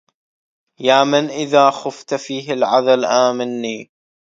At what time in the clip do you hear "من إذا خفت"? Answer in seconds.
1.03-2.13